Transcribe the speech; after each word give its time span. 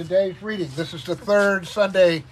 today's 0.00 0.42
reading. 0.42 0.70
This 0.76 0.94
is 0.94 1.04
the 1.04 1.14
third 1.14 1.68
Sunday 1.68 2.24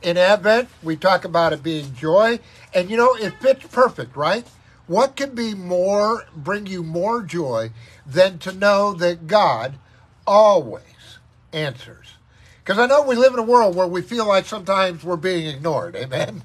in 0.00 0.16
Advent. 0.16 0.68
We 0.80 0.94
talk 0.94 1.24
about 1.24 1.52
it 1.52 1.60
being 1.60 1.92
joy, 1.92 2.38
and 2.72 2.88
you 2.88 2.96
know, 2.96 3.16
it 3.16 3.34
fits 3.40 3.66
perfect, 3.66 4.14
right? 4.14 4.46
What 4.86 5.16
can 5.16 5.34
be 5.34 5.52
more, 5.52 6.24
bring 6.36 6.68
you 6.68 6.84
more 6.84 7.22
joy 7.22 7.72
than 8.06 8.38
to 8.38 8.52
know 8.52 8.92
that 8.92 9.26
God 9.26 9.74
always 10.24 11.18
answers? 11.52 12.14
Because 12.62 12.78
I 12.78 12.86
know 12.86 13.02
we 13.02 13.16
live 13.16 13.32
in 13.32 13.40
a 13.40 13.42
world 13.42 13.74
where 13.74 13.88
we 13.88 14.02
feel 14.02 14.28
like 14.28 14.46
sometimes 14.46 15.02
we're 15.02 15.16
being 15.16 15.48
ignored, 15.48 15.96
amen? 15.96 16.44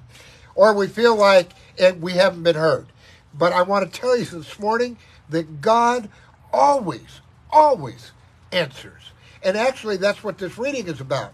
Or 0.56 0.74
we 0.74 0.88
feel 0.88 1.16
like 1.16 1.52
we 2.00 2.14
haven't 2.14 2.42
been 2.42 2.56
heard. 2.56 2.88
But 3.36 3.54
I 3.54 3.62
want 3.62 3.94
to 3.94 4.00
tell 4.00 4.18
you 4.18 4.26
this 4.26 4.58
morning 4.58 4.98
that 5.30 5.62
God 5.62 6.10
always, 6.52 7.22
always 7.52 8.14
answers. 8.52 9.11
And 9.44 9.58
actually, 9.58 9.98
that's 9.98 10.24
what 10.24 10.38
this 10.38 10.58
reading 10.58 10.88
is 10.88 11.02
about. 11.02 11.34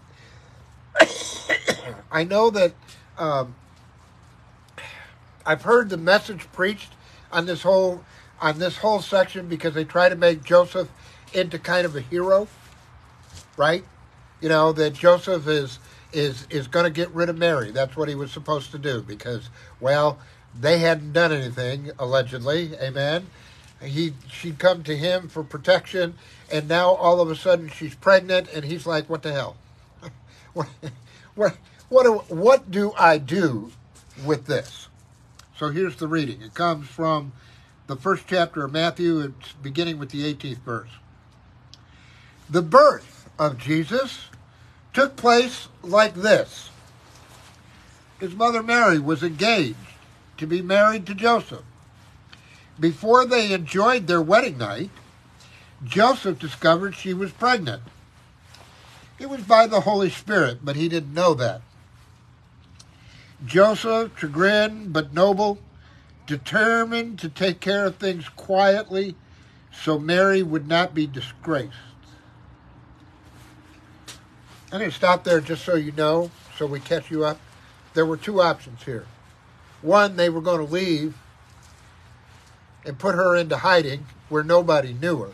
I 2.10 2.24
know 2.24 2.50
that 2.50 2.72
um, 3.18 3.54
I've 5.44 5.62
heard 5.62 5.90
the 5.90 5.96
message 5.96 6.50
preached 6.52 6.92
on 7.32 7.46
this 7.46 7.62
whole 7.62 8.04
on 8.40 8.58
this 8.58 8.76
whole 8.76 9.02
section 9.02 9.48
because 9.48 9.74
they 9.74 9.84
try 9.84 10.08
to 10.08 10.14
make 10.14 10.44
Joseph 10.44 10.88
into 11.32 11.58
kind 11.58 11.84
of 11.84 11.96
a 11.96 12.00
hero, 12.00 12.46
right? 13.56 13.84
You 14.40 14.48
know 14.48 14.72
that 14.72 14.94
Joseph 14.94 15.46
is 15.46 15.78
is 16.12 16.46
is 16.50 16.66
going 16.66 16.84
to 16.84 16.90
get 16.90 17.10
rid 17.10 17.28
of 17.28 17.36
Mary. 17.36 17.70
That's 17.70 17.96
what 17.96 18.08
he 18.08 18.14
was 18.14 18.30
supposed 18.30 18.70
to 18.72 18.78
do 18.78 19.02
because 19.02 19.50
well, 19.80 20.18
they 20.58 20.78
hadn't 20.78 21.12
done 21.12 21.32
anything 21.32 21.90
allegedly. 21.98 22.74
Amen. 22.80 23.26
He 23.82 24.14
she'd 24.30 24.58
come 24.58 24.82
to 24.84 24.96
him 24.96 25.28
for 25.28 25.44
protection, 25.44 26.14
and 26.50 26.68
now 26.68 26.90
all 26.90 27.20
of 27.20 27.30
a 27.30 27.36
sudden 27.36 27.68
she's 27.68 27.94
pregnant, 27.94 28.48
and 28.52 28.64
he's 28.64 28.86
like, 28.86 29.08
"What 29.08 29.22
the 29.22 29.32
hell? 29.32 29.56
what, 30.52 30.68
what, 31.34 31.56
what, 31.88 32.02
do, 32.02 32.34
what 32.34 32.70
do 32.70 32.92
I 32.98 33.18
do 33.18 33.70
with 34.24 34.46
this?" 34.46 34.88
So 35.56 35.70
here's 35.70 35.96
the 35.96 36.08
reading. 36.08 36.42
It 36.42 36.54
comes 36.54 36.88
from 36.88 37.32
the 37.86 37.96
first 37.96 38.24
chapter 38.26 38.64
of 38.64 38.72
Matthew. 38.72 39.20
It's 39.20 39.52
beginning 39.52 39.98
with 39.98 40.10
the 40.10 40.32
18th 40.32 40.58
verse. 40.58 40.90
The 42.50 42.62
birth 42.62 43.28
of 43.38 43.58
Jesus 43.58 44.28
took 44.92 45.16
place 45.16 45.68
like 45.82 46.14
this. 46.14 46.70
His 48.18 48.34
mother 48.34 48.62
Mary 48.62 48.98
was 48.98 49.22
engaged 49.22 49.76
to 50.38 50.46
be 50.46 50.62
married 50.62 51.06
to 51.06 51.14
Joseph. 51.14 51.62
Before 52.80 53.26
they 53.26 53.52
enjoyed 53.52 54.06
their 54.06 54.22
wedding 54.22 54.58
night, 54.58 54.90
Joseph 55.84 56.38
discovered 56.38 56.94
she 56.94 57.12
was 57.12 57.32
pregnant. 57.32 57.82
It 59.18 59.28
was 59.28 59.42
by 59.42 59.66
the 59.66 59.80
Holy 59.80 60.10
Spirit, 60.10 60.58
but 60.62 60.76
he 60.76 60.88
didn't 60.88 61.14
know 61.14 61.34
that. 61.34 61.62
Joseph, 63.44 64.18
chagrined 64.18 64.92
but 64.92 65.12
noble, 65.12 65.58
determined 66.26 67.18
to 67.20 67.28
take 67.28 67.60
care 67.60 67.86
of 67.86 67.96
things 67.96 68.28
quietly 68.28 69.16
so 69.72 69.98
Mary 69.98 70.42
would 70.42 70.68
not 70.68 70.94
be 70.94 71.06
disgraced. 71.06 71.74
I'm 74.70 74.80
going 74.80 74.90
to 74.90 74.96
stop 74.96 75.24
there 75.24 75.40
just 75.40 75.64
so 75.64 75.76
you 75.76 75.92
know, 75.92 76.30
so 76.56 76.66
we 76.66 76.80
catch 76.80 77.10
you 77.10 77.24
up. 77.24 77.40
There 77.94 78.04
were 78.04 78.16
two 78.16 78.42
options 78.42 78.82
here. 78.82 79.06
One, 79.80 80.16
they 80.16 80.28
were 80.28 80.40
going 80.40 80.64
to 80.64 80.72
leave 80.72 81.16
and 82.84 82.98
put 82.98 83.14
her 83.14 83.36
into 83.36 83.58
hiding 83.58 84.06
where 84.28 84.44
nobody 84.44 84.92
knew 84.92 85.18
her. 85.18 85.32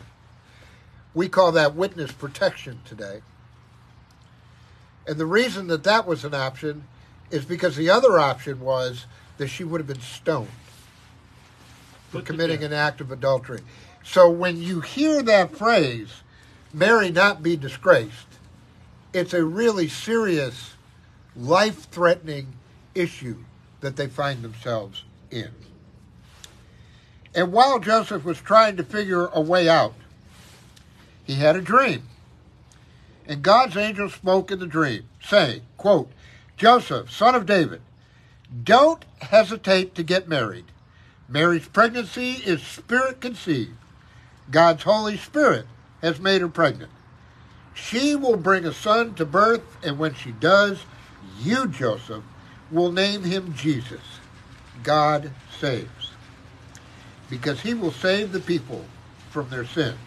We 1.13 1.29
call 1.29 1.51
that 1.53 1.75
witness 1.75 2.11
protection 2.11 2.81
today. 2.85 3.21
And 5.07 5.17
the 5.17 5.25
reason 5.25 5.67
that 5.67 5.83
that 5.83 6.07
was 6.07 6.25
an 6.25 6.33
option 6.33 6.87
is 7.31 7.45
because 7.45 7.75
the 7.75 7.89
other 7.89 8.19
option 8.19 8.59
was 8.59 9.05
that 9.37 9.47
she 9.47 9.63
would 9.63 9.79
have 9.79 9.87
been 9.87 10.01
stoned 10.01 10.49
for 12.09 12.21
committing 12.21 12.63
an 12.63 12.73
act 12.73 13.01
of 13.01 13.11
adultery. 13.11 13.61
So 14.03 14.29
when 14.29 14.61
you 14.61 14.81
hear 14.81 15.21
that 15.23 15.55
phrase, 15.55 16.21
Mary 16.73 17.11
not 17.11 17.43
be 17.43 17.55
disgraced, 17.55 18.27
it's 19.13 19.33
a 19.33 19.43
really 19.43 19.87
serious, 19.87 20.73
life 21.35 21.89
threatening 21.89 22.53
issue 22.93 23.43
that 23.81 23.95
they 23.95 24.07
find 24.07 24.43
themselves 24.43 25.03
in. 25.31 25.51
And 27.35 27.51
while 27.51 27.79
Joseph 27.79 28.23
was 28.23 28.39
trying 28.39 28.77
to 28.77 28.83
figure 28.83 29.27
a 29.27 29.41
way 29.41 29.67
out, 29.67 29.93
he 31.25 31.35
had 31.35 31.57
a 31.57 31.61
dream. 31.61 32.03
And 33.27 33.43
God's 33.43 33.75
angel 33.75 34.09
spoke 34.09 34.51
in 34.51 34.59
the 34.59 34.67
dream, 34.67 35.03
saying, 35.21 35.61
quote, 35.77 36.09
Joseph, 36.55 37.11
son 37.11 37.35
of 37.35 37.45
David, 37.45 37.81
don't 38.63 39.03
hesitate 39.19 39.95
to 39.95 40.03
get 40.03 40.29
married. 40.29 40.65
Mary's 41.27 41.67
pregnancy 41.67 42.33
is 42.45 42.61
spirit 42.61 43.19
conceived. 43.19 43.75
God's 44.49 44.83
Holy 44.83 45.17
Spirit 45.17 45.65
has 46.01 46.19
made 46.19 46.41
her 46.41 46.47
pregnant. 46.47 46.91
She 47.73 48.15
will 48.15 48.37
bring 48.37 48.65
a 48.65 48.71
son 48.71 49.15
to 49.15 49.25
birth, 49.25 49.63
and 49.83 49.99
when 49.99 50.13
she 50.13 50.31
does, 50.31 50.85
you, 51.41 51.67
Joseph, 51.67 52.23
will 52.71 52.91
name 52.91 53.23
him 53.23 53.53
Jesus. 53.55 54.01
God 54.83 55.31
saves. 55.59 56.04
Because 57.29 57.61
he 57.61 57.73
will 57.73 57.91
save 57.91 58.31
the 58.31 58.39
people 58.39 58.85
from 59.29 59.49
their 59.49 59.65
sins. 59.65 59.97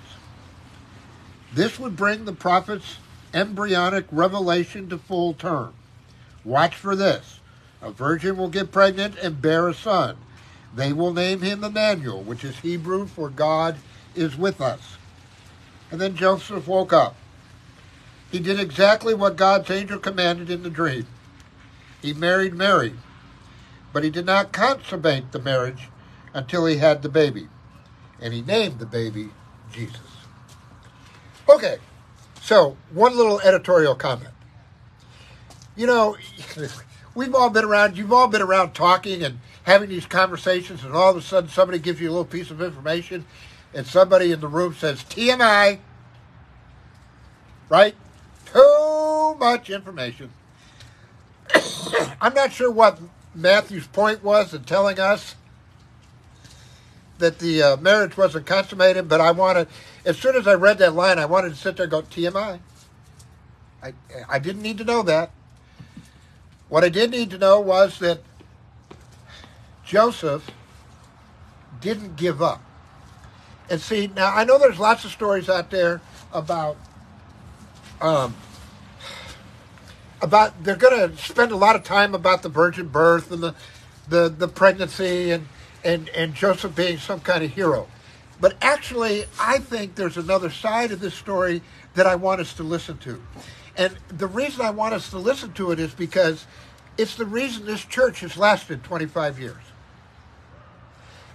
This 1.52 1.78
would 1.78 1.96
bring 1.96 2.24
the 2.24 2.32
prophet's 2.32 2.98
embryonic 3.34 4.06
revelation 4.10 4.88
to 4.88 4.98
full 4.98 5.34
term. 5.34 5.74
Watch 6.44 6.74
for 6.74 6.94
this. 6.94 7.40
A 7.80 7.90
virgin 7.90 8.36
will 8.36 8.48
get 8.48 8.72
pregnant 8.72 9.16
and 9.18 9.40
bear 9.40 9.68
a 9.68 9.74
son. 9.74 10.16
They 10.74 10.92
will 10.92 11.12
name 11.12 11.42
him 11.42 11.64
Emmanuel, 11.64 12.22
which 12.22 12.44
is 12.44 12.58
Hebrew 12.58 13.06
for 13.06 13.28
God 13.28 13.76
is 14.14 14.36
with 14.36 14.60
us. 14.60 14.96
And 15.90 16.00
then 16.00 16.16
Joseph 16.16 16.66
woke 16.66 16.92
up. 16.92 17.16
He 18.30 18.38
did 18.38 18.60
exactly 18.60 19.14
what 19.14 19.36
God's 19.36 19.70
angel 19.70 19.98
commanded 19.98 20.50
in 20.50 20.62
the 20.62 20.70
dream. 20.70 21.06
He 22.02 22.12
married 22.12 22.54
Mary, 22.54 22.94
but 23.92 24.04
he 24.04 24.10
did 24.10 24.26
not 24.26 24.52
consummate 24.52 25.32
the 25.32 25.38
marriage 25.38 25.88
until 26.34 26.66
he 26.66 26.76
had 26.76 27.02
the 27.02 27.08
baby. 27.08 27.48
And 28.20 28.34
he 28.34 28.42
named 28.42 28.78
the 28.78 28.86
baby 28.86 29.30
Jesus. 29.72 30.00
Okay, 31.48 31.78
so 32.40 32.76
one 32.92 33.16
little 33.16 33.40
editorial 33.40 33.94
comment. 33.94 34.34
You 35.76 35.86
know, 35.86 36.16
we've 37.14 37.34
all 37.34 37.50
been 37.50 37.64
around, 37.64 37.96
you've 37.96 38.12
all 38.12 38.28
been 38.28 38.42
around 38.42 38.74
talking 38.74 39.22
and 39.22 39.38
having 39.62 39.88
these 39.88 40.06
conversations, 40.06 40.84
and 40.84 40.94
all 40.94 41.10
of 41.10 41.16
a 41.16 41.22
sudden 41.22 41.48
somebody 41.48 41.78
gives 41.78 42.00
you 42.00 42.08
a 42.08 42.12
little 42.12 42.24
piece 42.24 42.50
of 42.50 42.60
information, 42.60 43.24
and 43.74 43.86
somebody 43.86 44.32
in 44.32 44.40
the 44.40 44.48
room 44.48 44.74
says, 44.74 45.04
TMI, 45.04 45.78
right? 47.68 47.94
Too 48.46 49.36
much 49.38 49.70
information. 49.70 50.30
I'm 52.20 52.34
not 52.34 52.52
sure 52.52 52.70
what 52.70 52.98
Matthew's 53.34 53.86
point 53.86 54.24
was 54.24 54.54
in 54.54 54.64
telling 54.64 54.98
us 54.98 55.34
that 57.18 57.38
the 57.38 57.62
uh, 57.62 57.76
marriage 57.78 58.16
wasn't 58.16 58.46
consummated, 58.46 59.08
but 59.08 59.20
I 59.20 59.30
wanted, 59.32 59.68
as 60.04 60.18
soon 60.18 60.36
as 60.36 60.46
I 60.46 60.54
read 60.54 60.78
that 60.78 60.94
line, 60.94 61.18
I 61.18 61.26
wanted 61.26 61.50
to 61.50 61.56
sit 61.56 61.76
there 61.76 61.84
and 61.84 61.90
go, 61.90 62.02
TMI. 62.02 62.60
I, 63.82 63.92
I 64.28 64.38
didn't 64.38 64.62
need 64.62 64.78
to 64.78 64.84
know 64.84 65.02
that. 65.02 65.30
What 66.68 66.84
I 66.84 66.88
did 66.88 67.10
need 67.10 67.30
to 67.30 67.38
know 67.38 67.60
was 67.60 67.98
that 68.00 68.20
Joseph 69.84 70.50
didn't 71.80 72.16
give 72.16 72.42
up. 72.42 72.62
And 73.70 73.80
see, 73.80 74.08
now 74.08 74.34
I 74.34 74.44
know 74.44 74.58
there's 74.58 74.78
lots 74.78 75.04
of 75.04 75.10
stories 75.10 75.48
out 75.48 75.70
there 75.70 76.00
about 76.32 76.76
um, 78.00 78.34
about 80.20 80.62
they're 80.64 80.76
going 80.76 81.10
to 81.10 81.16
spend 81.16 81.52
a 81.52 81.56
lot 81.56 81.76
of 81.76 81.84
time 81.84 82.14
about 82.14 82.42
the 82.42 82.48
virgin 82.48 82.88
birth 82.88 83.30
and 83.30 83.42
the 83.42 83.54
the, 84.08 84.28
the 84.28 84.48
pregnancy 84.48 85.30
and, 85.30 85.46
and 85.84 86.08
and 86.10 86.34
Joseph 86.34 86.74
being 86.74 86.98
some 86.98 87.20
kind 87.20 87.44
of 87.44 87.50
hero. 87.50 87.88
But 88.40 88.56
actually, 88.62 89.24
I 89.40 89.58
think 89.58 89.94
there's 89.96 90.16
another 90.16 90.50
side 90.50 90.92
of 90.92 91.00
this 91.00 91.14
story 91.14 91.62
that 91.94 92.06
I 92.06 92.14
want 92.14 92.40
us 92.40 92.54
to 92.54 92.62
listen 92.62 92.98
to. 92.98 93.20
And 93.76 93.96
the 94.08 94.26
reason 94.26 94.64
I 94.64 94.70
want 94.70 94.94
us 94.94 95.10
to 95.10 95.18
listen 95.18 95.52
to 95.54 95.72
it 95.72 95.80
is 95.80 95.92
because 95.92 96.46
it's 96.96 97.16
the 97.16 97.24
reason 97.24 97.66
this 97.66 97.84
church 97.84 98.20
has 98.20 98.36
lasted 98.36 98.84
25 98.84 99.38
years. 99.38 99.56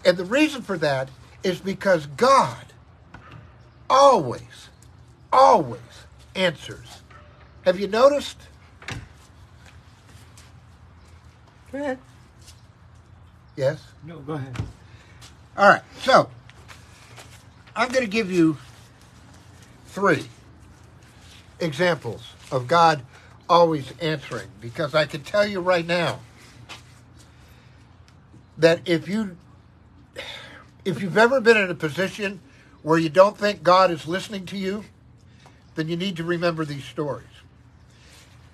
And 0.06 0.18
the 0.18 0.25
reason 0.25 0.62
for 0.62 0.78
that 0.78 1.10
is 1.44 1.60
because 1.60 2.06
God 2.06 2.66
always, 3.90 4.69
always 5.31 5.80
answers. 6.36 7.01
Have 7.63 7.80
you 7.80 7.88
noticed? 7.88 8.38
Go 11.72 11.80
ahead. 11.80 12.00
Yes? 13.56 13.84
No, 14.04 14.20
go 14.20 14.34
ahead. 14.34 14.58
All 15.58 15.70
right. 15.70 15.84
So, 16.00 16.30
I'm 17.76 17.90
going 17.90 18.06
to 18.06 18.10
give 18.12 18.32
you 18.32 18.58
three. 19.88 20.26
examples 21.60 22.34
of 22.52 22.68
God 22.68 23.04
always 23.50 23.94
answering 24.02 24.50
because 24.62 24.96
I 24.96 25.06
can 25.06 25.24
tell 25.24 25.46
you 25.46 25.60
right 25.62 25.86
now 25.86 26.20
that 28.58 28.82
if 28.88 29.08
you 29.08 29.38
if 30.86 31.02
you've 31.02 31.18
ever 31.18 31.42
been 31.42 31.58
in 31.58 31.70
a 31.70 31.76
position 31.76 32.42
where 32.84 33.00
you 33.00 33.10
don't 33.10 33.38
think 33.38 33.64
God 33.64 33.92
is 33.92 34.08
listening 34.08 34.46
to 34.48 34.58
you, 34.58 34.86
then 35.76 35.88
you 35.88 35.98
need 35.98 36.18
to 36.18 36.24
remember 36.24 36.66
these 36.66 36.84
stories. 36.86 37.28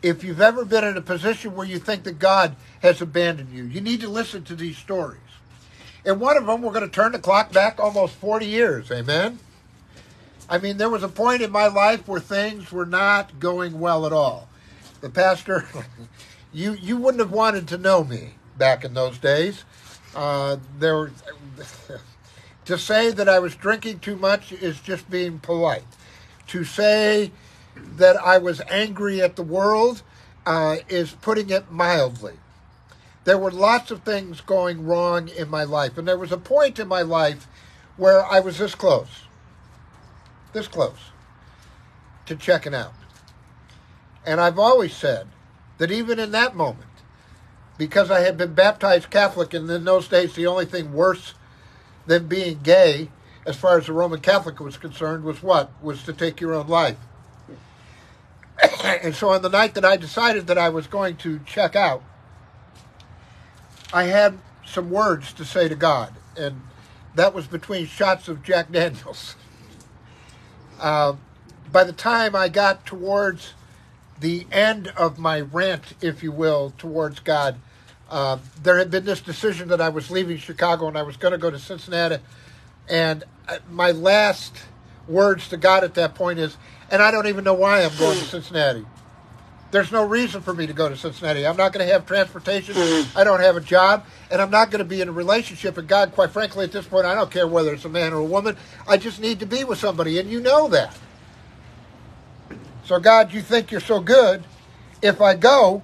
If 0.01 0.23
you've 0.23 0.41
ever 0.41 0.63
been 0.63 0.85
in 0.85 0.95
a 0.95 1.01
position 1.01 1.55
where 1.55 1.67
you 1.67 1.77
think 1.77 2.03
that 2.03 2.19
God 2.19 2.55
has 2.81 3.01
abandoned 3.01 3.51
you, 3.51 3.65
you 3.65 3.81
need 3.81 4.01
to 4.01 4.09
listen 4.09 4.43
to 4.45 4.55
these 4.55 4.77
stories. 4.77 5.19
In 6.05 6.19
one 6.19 6.37
of 6.37 6.45
them, 6.45 6.61
we're 6.61 6.71
going 6.71 6.85
to 6.85 6.91
turn 6.91 7.11
the 7.11 7.19
clock 7.19 7.51
back 7.51 7.79
almost 7.79 8.15
40 8.15 8.45
years. 8.45 8.91
Amen? 8.91 9.39
I 10.49 10.57
mean, 10.57 10.77
there 10.77 10.89
was 10.89 11.03
a 11.03 11.09
point 11.09 11.41
in 11.41 11.51
my 11.51 11.67
life 11.67 12.07
where 12.07 12.21
things 12.21 12.71
were 12.71 12.85
not 12.85 13.39
going 13.39 13.79
well 13.79 14.05
at 14.05 14.13
all. 14.13 14.49
The 15.01 15.09
pastor, 15.09 15.65
you, 16.53 16.73
you 16.73 16.97
wouldn't 16.97 17.19
have 17.19 17.31
wanted 17.31 17.67
to 17.67 17.77
know 17.77 18.03
me 18.03 18.35
back 18.57 18.85
in 18.85 18.93
those 18.93 19.17
days. 19.17 19.65
Uh, 20.15 20.57
there, 20.79 21.11
to 22.65 22.77
say 22.77 23.11
that 23.11 23.27
I 23.27 23.39
was 23.39 23.55
drinking 23.55 23.99
too 23.99 24.15
much 24.15 24.51
is 24.51 24.79
just 24.79 25.09
being 25.09 25.39
polite. 25.39 25.83
To 26.47 26.63
say 26.63 27.31
that 27.97 28.17
I 28.17 28.37
was 28.37 28.61
angry 28.69 29.21
at 29.21 29.35
the 29.35 29.43
world 29.43 30.01
uh, 30.45 30.77
is 30.87 31.11
putting 31.11 31.49
it 31.49 31.71
mildly. 31.71 32.33
There 33.25 33.37
were 33.37 33.51
lots 33.51 33.91
of 33.91 34.03
things 34.03 34.41
going 34.41 34.85
wrong 34.85 35.27
in 35.29 35.49
my 35.49 35.63
life, 35.63 35.97
and 35.97 36.07
there 36.07 36.17
was 36.17 36.31
a 36.31 36.37
point 36.37 36.79
in 36.79 36.87
my 36.87 37.01
life 37.01 37.47
where 37.97 38.25
I 38.25 38.39
was 38.39 38.57
this 38.57 38.75
close, 38.75 39.23
this 40.53 40.67
close 40.67 41.11
to 42.25 42.35
checking 42.35 42.73
out. 42.73 42.93
And 44.25 44.39
I've 44.39 44.59
always 44.59 44.95
said 44.95 45.27
that 45.77 45.91
even 45.91 46.19
in 46.19 46.31
that 46.31 46.55
moment, 46.55 46.85
because 47.77 48.09
I 48.11 48.21
had 48.21 48.37
been 48.37 48.53
baptized 48.53 49.09
Catholic, 49.09 49.53
and 49.53 49.69
in 49.69 49.85
those 49.85 50.07
days 50.07 50.33
the 50.33 50.47
only 50.47 50.65
thing 50.65 50.93
worse 50.93 51.33
than 52.07 52.27
being 52.27 52.59
gay, 52.61 53.09
as 53.45 53.55
far 53.55 53.77
as 53.77 53.85
the 53.85 53.93
Roman 53.93 54.19
Catholic 54.19 54.59
was 54.59 54.77
concerned, 54.77 55.23
was 55.23 55.41
what? 55.43 55.71
Was 55.81 56.03
to 56.03 56.13
take 56.13 56.41
your 56.41 56.53
own 56.53 56.67
life. 56.67 56.97
And 58.95 59.15
so 59.15 59.29
on 59.29 59.41
the 59.41 59.49
night 59.49 59.73
that 59.75 59.85
I 59.85 59.97
decided 59.97 60.47
that 60.47 60.57
I 60.57 60.69
was 60.69 60.87
going 60.87 61.17
to 61.17 61.39
check 61.45 61.75
out, 61.75 62.03
I 63.91 64.03
had 64.03 64.37
some 64.65 64.89
words 64.89 65.33
to 65.33 65.45
say 65.45 65.67
to 65.67 65.75
God, 65.75 66.13
and 66.37 66.61
that 67.15 67.33
was 67.33 67.47
between 67.47 67.87
shots 67.87 68.27
of 68.27 68.43
Jack 68.43 68.71
Daniels. 68.71 69.35
Uh, 70.79 71.15
by 71.71 71.83
the 71.83 71.93
time 71.93 72.35
I 72.35 72.49
got 72.49 72.85
towards 72.85 73.53
the 74.19 74.45
end 74.51 74.87
of 74.89 75.17
my 75.17 75.41
rant, 75.41 75.93
if 76.01 76.23
you 76.23 76.31
will, 76.31 76.73
towards 76.77 77.19
God, 77.19 77.57
uh, 78.09 78.37
there 78.61 78.77
had 78.77 78.89
been 78.89 79.05
this 79.05 79.21
decision 79.21 79.67
that 79.69 79.79
I 79.79 79.89
was 79.89 80.09
leaving 80.09 80.37
Chicago 80.37 80.87
and 80.87 80.97
I 80.97 81.03
was 81.03 81.15
going 81.15 81.31
to 81.31 81.37
go 81.37 81.51
to 81.51 81.59
Cincinnati. 81.59 82.17
And 82.87 83.23
uh, 83.47 83.59
my 83.69 83.91
last 83.91 84.55
words 85.09 85.49
to 85.49 85.57
God 85.57 85.83
at 85.83 85.95
that 85.95 86.15
point 86.15 86.39
is, 86.39 86.57
and 86.91 87.01
I 87.01 87.11
don't 87.11 87.27
even 87.27 87.43
know 87.43 87.53
why 87.53 87.83
I'm 87.83 87.95
going 87.97 88.17
to 88.17 88.25
Cincinnati. 88.25 88.85
There's 89.71 89.91
no 89.91 90.03
reason 90.03 90.41
for 90.41 90.53
me 90.53 90.65
to 90.65 90.73
go 90.73 90.89
to 90.89 90.97
Cincinnati. 90.97 91.45
I'm 91.45 91.57
not 91.57 91.73
going 91.73 91.85
to 91.85 91.93
have 91.93 92.07
transportation. 92.07 92.73
Mm-hmm. 92.73 93.17
I 93.17 93.23
don't 93.23 93.39
have 93.39 93.55
a 93.55 93.61
job. 93.61 94.03
And 94.31 94.41
I'm 94.41 94.49
not 94.49 94.71
going 94.71 94.79
to 94.79 94.85
be 94.85 94.99
in 95.01 95.09
a 95.09 95.11
relationship. 95.11 95.77
And 95.77 95.87
God, 95.87 96.13
quite 96.13 96.31
frankly, 96.31 96.63
at 96.63 96.71
this 96.71 96.87
point, 96.87 97.05
I 97.05 97.13
don't 97.13 97.29
care 97.29 97.47
whether 97.47 97.73
it's 97.73 97.85
a 97.85 97.89
man 97.89 98.11
or 98.11 98.17
a 98.17 98.25
woman. 98.25 98.57
I 98.87 98.97
just 98.97 99.19
need 99.19 99.39
to 99.41 99.45
be 99.45 99.63
with 99.63 99.77
somebody. 99.77 100.17
And 100.17 100.29
you 100.29 100.39
know 100.39 100.67
that. 100.69 100.97
So, 102.83 102.99
God, 102.99 103.31
you 103.31 103.41
think 103.41 103.69
you're 103.69 103.79
so 103.79 103.99
good. 103.99 104.43
If 105.03 105.21
I 105.21 105.35
go, 105.35 105.83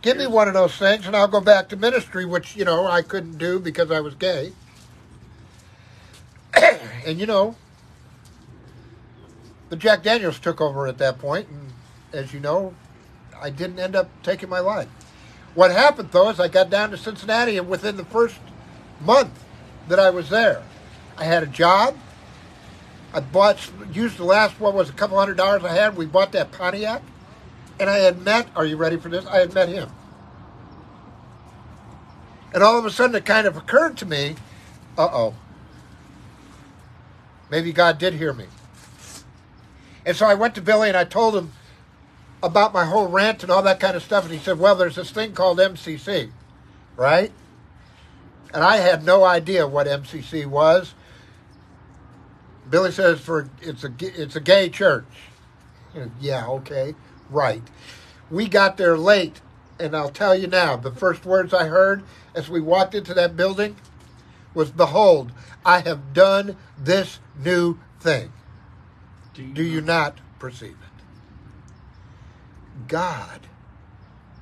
give 0.00 0.16
me 0.16 0.28
one 0.28 0.46
of 0.46 0.54
those 0.54 0.76
things 0.76 1.08
and 1.08 1.16
I'll 1.16 1.26
go 1.26 1.40
back 1.40 1.68
to 1.70 1.76
ministry, 1.76 2.24
which, 2.24 2.54
you 2.54 2.64
know, 2.64 2.86
I 2.86 3.02
couldn't 3.02 3.38
do 3.38 3.58
because 3.58 3.90
I 3.90 3.98
was 3.98 4.14
gay. 4.14 4.52
And, 7.06 7.18
you 7.18 7.26
know, 7.26 7.56
the 9.72 9.76
Jack 9.76 10.02
Daniels 10.02 10.38
took 10.38 10.60
over 10.60 10.86
at 10.86 10.98
that 10.98 11.18
point, 11.18 11.48
and 11.48 11.72
as 12.12 12.34
you 12.34 12.40
know, 12.40 12.74
I 13.40 13.48
didn't 13.48 13.78
end 13.78 13.96
up 13.96 14.10
taking 14.22 14.50
my 14.50 14.60
life. 14.60 14.88
What 15.54 15.70
happened 15.70 16.10
though 16.12 16.30
is 16.30 16.38
I 16.38 16.48
got 16.48 16.70
down 16.70 16.90
to 16.90 16.98
Cincinnati, 16.98 17.56
and 17.56 17.68
within 17.68 17.96
the 17.96 18.04
first 18.04 18.38
month 19.00 19.44
that 19.88 19.98
I 19.98 20.10
was 20.10 20.28
there, 20.28 20.62
I 21.16 21.24
had 21.24 21.42
a 21.42 21.46
job. 21.46 21.96
I 23.14 23.20
bought, 23.20 23.70
used 23.92 24.16
the 24.16 24.24
last 24.24 24.60
one 24.60 24.74
was 24.74 24.88
a 24.88 24.92
couple 24.92 25.18
hundred 25.18 25.36
dollars 25.36 25.64
I 25.64 25.72
had. 25.72 25.96
We 25.96 26.06
bought 26.06 26.32
that 26.32 26.52
Pontiac, 26.52 27.02
and 27.80 27.90
I 27.90 27.98
had 27.98 28.22
met. 28.22 28.48
Are 28.54 28.64
you 28.64 28.76
ready 28.76 28.96
for 28.96 29.08
this? 29.08 29.26
I 29.26 29.38
had 29.38 29.54
met 29.54 29.68
him, 29.68 29.90
and 32.54 32.62
all 32.62 32.78
of 32.78 32.84
a 32.84 32.90
sudden 32.90 33.16
it 33.16 33.24
kind 33.24 33.46
of 33.46 33.56
occurred 33.56 33.96
to 33.98 34.06
me, 34.06 34.36
uh 34.98 35.08
oh, 35.12 35.34
maybe 37.52 37.72
God 37.72 37.98
did 37.98 38.14
hear 38.14 38.32
me. 38.32 38.46
And 40.04 40.16
so 40.16 40.26
I 40.26 40.34
went 40.34 40.56
to 40.56 40.62
Billy 40.62 40.88
and 40.88 40.96
I 40.96 41.04
told 41.04 41.36
him 41.36 41.52
about 42.42 42.72
my 42.72 42.86
whole 42.86 43.06
rant 43.06 43.44
and 43.44 43.52
all 43.52 43.62
that 43.62 43.78
kind 43.78 43.94
of 43.94 44.02
stuff. 44.02 44.24
And 44.24 44.32
he 44.32 44.40
said, 44.40 44.58
Well, 44.58 44.74
there's 44.74 44.96
this 44.96 45.12
thing 45.12 45.34
called 45.34 45.58
MCC, 45.58 46.32
right? 46.96 47.30
And 48.52 48.64
I 48.64 48.78
had 48.78 49.04
no 49.04 49.22
idea 49.22 49.68
what 49.68 49.86
MCC 49.86 50.46
was. 50.46 50.94
Billy 52.68 52.90
says, 52.90 53.20
"For 53.20 53.48
it's 53.60 53.84
a 53.84 53.92
it's 54.00 54.36
a 54.36 54.40
gay 54.40 54.68
church." 54.68 55.04
Yeah, 56.20 56.46
okay, 56.46 56.94
right. 57.28 57.62
We 58.30 58.48
got 58.48 58.76
there 58.76 58.96
late, 58.96 59.40
and 59.78 59.96
I'll 59.96 60.10
tell 60.10 60.34
you 60.34 60.46
now. 60.46 60.76
The 60.76 60.90
first 60.90 61.26
words 61.26 61.52
I 61.52 61.66
heard 61.66 62.02
as 62.34 62.48
we 62.48 62.60
walked 62.60 62.94
into 62.94 63.14
that 63.14 63.36
building 63.36 63.76
was, 64.54 64.70
"Behold, 64.70 65.32
I 65.64 65.80
have 65.80 66.12
done 66.12 66.56
this 66.78 67.18
new 67.36 67.78
thing." 68.00 68.32
Do 69.34 69.42
you, 69.42 69.54
Do 69.54 69.62
you 69.62 69.80
not 69.80 70.18
perceive 70.38 70.72
it? 70.72 72.88
God 72.88 73.40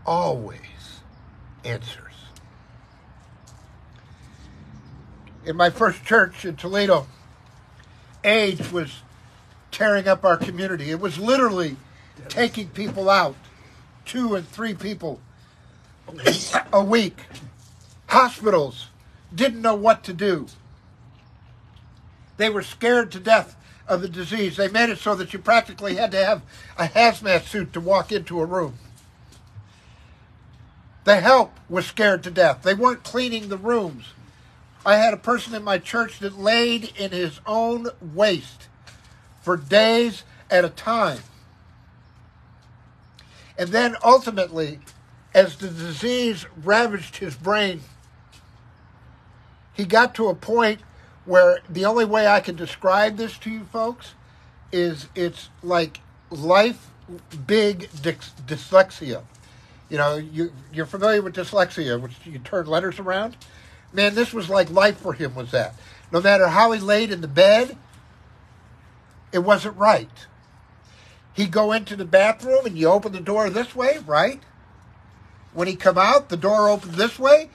always 0.04 1.00
answers. 1.64 2.14
In 5.44 5.56
my 5.56 5.70
first 5.70 6.04
church 6.04 6.44
in 6.44 6.56
Toledo, 6.56 7.06
AIDS 8.24 8.72
was 8.72 9.02
tearing 9.70 10.08
up 10.08 10.24
our 10.24 10.36
community. 10.36 10.90
It 10.90 11.00
was 11.00 11.18
literally 11.18 11.76
taking 12.28 12.68
people 12.68 13.08
out, 13.08 13.36
two 14.04 14.34
and 14.34 14.46
three 14.46 14.74
people 14.74 15.20
oh, 16.08 16.64
a 16.72 16.84
week. 16.84 17.20
Hospitals 18.08 18.88
didn't 19.34 19.62
know 19.62 19.74
what 19.74 20.04
to 20.04 20.12
do. 20.12 20.46
They 22.36 22.50
were 22.50 22.62
scared 22.62 23.12
to 23.12 23.20
death 23.20 23.56
of 23.86 24.02
the 24.02 24.08
disease. 24.08 24.56
They 24.56 24.68
made 24.68 24.88
it 24.88 24.98
so 24.98 25.14
that 25.16 25.32
you 25.32 25.38
practically 25.38 25.96
had 25.96 26.10
to 26.12 26.24
have 26.24 26.42
a 26.78 26.86
hazmat 26.86 27.42
suit 27.42 27.72
to 27.72 27.80
walk 27.80 28.12
into 28.12 28.40
a 28.40 28.46
room. 28.46 28.78
The 31.04 31.16
help 31.20 31.58
was 31.68 31.86
scared 31.86 32.22
to 32.24 32.30
death. 32.30 32.62
They 32.62 32.74
weren't 32.74 33.02
cleaning 33.02 33.48
the 33.48 33.56
rooms. 33.56 34.14
I 34.84 34.96
had 34.96 35.12
a 35.12 35.18
person 35.18 35.54
in 35.54 35.62
my 35.62 35.78
church 35.78 36.18
that 36.20 36.38
laid 36.38 36.92
in 36.96 37.10
his 37.10 37.40
own 37.46 37.88
waste 38.00 38.68
for 39.42 39.56
days 39.56 40.24
at 40.50 40.64
a 40.64 40.70
time. 40.70 41.20
And 43.58 43.70
then 43.70 43.96
ultimately, 44.02 44.80
as 45.34 45.56
the 45.56 45.68
disease 45.68 46.46
ravaged 46.62 47.16
his 47.16 47.34
brain, 47.34 47.82
he 49.80 49.86
got 49.86 50.14
to 50.16 50.28
a 50.28 50.34
point 50.34 50.80
where 51.24 51.60
the 51.68 51.86
only 51.86 52.04
way 52.04 52.26
I 52.26 52.40
can 52.40 52.54
describe 52.54 53.16
this 53.16 53.38
to 53.38 53.50
you 53.50 53.64
folks 53.64 54.14
is 54.70 55.08
it's 55.14 55.48
like 55.62 56.00
life 56.28 56.90
big 57.46 57.88
dys- 57.90 58.32
dyslexia. 58.46 59.22
You 59.88 59.96
know, 59.96 60.16
you 60.16 60.52
you're 60.70 60.86
familiar 60.86 61.22
with 61.22 61.34
dyslexia, 61.34 61.98
which 61.98 62.12
you 62.24 62.38
turn 62.38 62.66
letters 62.66 62.98
around. 62.98 63.38
Man, 63.92 64.14
this 64.14 64.34
was 64.34 64.50
like 64.50 64.70
life 64.70 64.98
for 64.98 65.14
him. 65.14 65.34
Was 65.34 65.50
that 65.52 65.74
no 66.12 66.20
matter 66.20 66.48
how 66.48 66.72
he 66.72 66.78
laid 66.78 67.10
in 67.10 67.22
the 67.22 67.28
bed, 67.28 67.76
it 69.32 69.40
wasn't 69.40 69.78
right. 69.78 70.26
He'd 71.32 71.50
go 71.50 71.72
into 71.72 71.96
the 71.96 72.04
bathroom 72.04 72.66
and 72.66 72.76
you 72.76 72.88
open 72.88 73.12
the 73.12 73.20
door 73.20 73.48
this 73.48 73.74
way, 73.74 73.98
right? 74.06 74.42
When 75.54 75.68
he 75.68 75.74
come 75.74 75.96
out, 75.96 76.28
the 76.28 76.36
door 76.36 76.68
opened 76.68 76.94
this 76.94 77.18
way. 77.18 77.48